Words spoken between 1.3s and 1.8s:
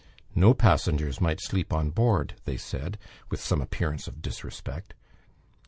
sleep